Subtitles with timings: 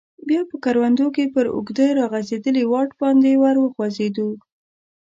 [0.27, 4.29] بیا په کروندو کې پر اوږده راغځیدلي واټ باندې ور وخوځیدو.